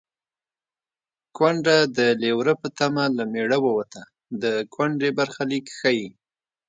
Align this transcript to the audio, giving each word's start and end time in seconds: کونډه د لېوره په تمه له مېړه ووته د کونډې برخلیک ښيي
کونډه 1.37 1.77
د 1.97 1.99
لېوره 2.21 2.53
په 2.61 2.67
تمه 2.77 3.03
له 3.17 3.23
مېړه 3.33 3.57
ووته 3.65 4.01
د 4.41 4.43
کونډې 4.73 5.09
برخلیک 5.19 5.65
ښيي 5.79 6.07